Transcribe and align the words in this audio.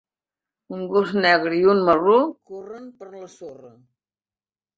Un 0.77 0.87
gos 0.93 1.11
negre 1.25 1.53
i 1.59 1.67
un 1.73 1.81
marró 1.89 2.15
corren 2.53 2.89
per 3.03 3.11
la 3.13 3.31
sorra. 3.37 3.71